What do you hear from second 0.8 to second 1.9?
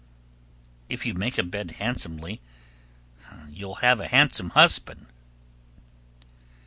1310. If you make a bed